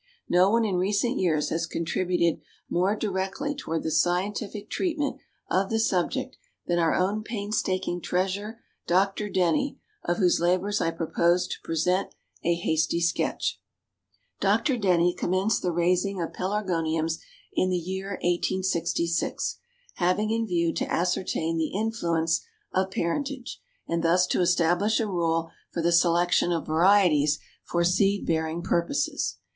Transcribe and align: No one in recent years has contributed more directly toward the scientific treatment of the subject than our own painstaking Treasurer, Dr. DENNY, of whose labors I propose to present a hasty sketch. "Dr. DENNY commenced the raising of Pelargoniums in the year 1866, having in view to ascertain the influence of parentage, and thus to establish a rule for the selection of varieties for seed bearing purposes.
No 0.27 0.49
one 0.49 0.65
in 0.65 0.77
recent 0.77 1.19
years 1.19 1.49
has 1.49 1.67
contributed 1.67 2.41
more 2.67 2.95
directly 2.95 3.53
toward 3.53 3.83
the 3.83 3.91
scientific 3.91 4.67
treatment 4.67 5.17
of 5.47 5.69
the 5.69 5.77
subject 5.79 6.37
than 6.65 6.79
our 6.79 6.95
own 6.95 7.21
painstaking 7.23 8.01
Treasurer, 8.01 8.59
Dr. 8.87 9.29
DENNY, 9.29 9.77
of 10.03 10.17
whose 10.17 10.39
labors 10.39 10.81
I 10.81 10.89
propose 10.89 11.45
to 11.49 11.57
present 11.63 12.15
a 12.43 12.55
hasty 12.55 12.99
sketch. 12.99 13.61
"Dr. 14.39 14.75
DENNY 14.75 15.13
commenced 15.15 15.61
the 15.61 15.71
raising 15.71 16.19
of 16.19 16.33
Pelargoniums 16.33 17.19
in 17.53 17.69
the 17.69 17.77
year 17.77 18.13
1866, 18.23 19.59
having 19.97 20.31
in 20.31 20.47
view 20.47 20.73
to 20.73 20.91
ascertain 20.91 21.57
the 21.59 21.77
influence 21.77 22.41
of 22.73 22.89
parentage, 22.89 23.61
and 23.87 24.03
thus 24.03 24.25
to 24.25 24.41
establish 24.41 24.99
a 24.99 25.05
rule 25.05 25.51
for 25.71 25.83
the 25.83 25.91
selection 25.91 26.51
of 26.51 26.65
varieties 26.65 27.37
for 27.63 27.83
seed 27.83 28.25
bearing 28.25 28.63
purposes. 28.63 29.37